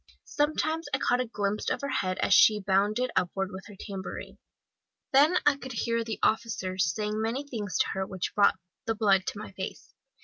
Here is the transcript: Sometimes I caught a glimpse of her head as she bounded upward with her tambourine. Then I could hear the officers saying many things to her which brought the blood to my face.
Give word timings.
Sometimes 0.25 0.87
I 0.95 0.97
caught 0.97 1.19
a 1.21 1.27
glimpse 1.27 1.69
of 1.69 1.81
her 1.81 1.89
head 1.89 2.17
as 2.23 2.33
she 2.33 2.59
bounded 2.59 3.11
upward 3.15 3.51
with 3.51 3.67
her 3.67 3.75
tambourine. 3.79 4.39
Then 5.13 5.37
I 5.45 5.57
could 5.57 5.73
hear 5.73 6.03
the 6.03 6.17
officers 6.23 6.91
saying 6.91 7.21
many 7.21 7.47
things 7.47 7.77
to 7.77 7.87
her 7.93 8.07
which 8.07 8.33
brought 8.33 8.57
the 8.87 8.95
blood 8.95 9.27
to 9.27 9.37
my 9.37 9.51
face. 9.51 9.93